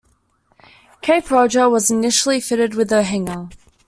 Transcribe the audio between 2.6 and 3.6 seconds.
with a hangar.